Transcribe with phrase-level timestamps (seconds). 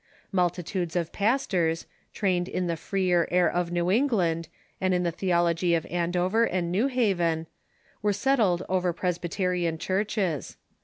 [0.31, 4.47] Multitudes of pastors, trained in the freer air of New England
[4.81, 7.45] and in the theology of Andover and New Haven,
[8.01, 10.57] were settled over Pres byterian churches.